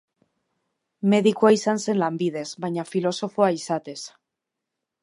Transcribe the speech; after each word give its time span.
Medikua 1.13 1.51
izan 1.57 1.83
zen 1.85 2.01
lanbidez, 2.05 2.47
baina 2.67 2.87
filosofoa 2.95 3.53
izatez. 3.61 3.99